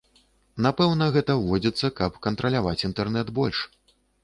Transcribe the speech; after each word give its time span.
Напэўна, 0.65 1.09
гэта 1.17 1.35
ўводзіцца, 1.41 1.93
каб 2.01 2.17
кантраляваць 2.25 2.77
інтэрнэт 2.91 3.33
больш. 3.39 3.63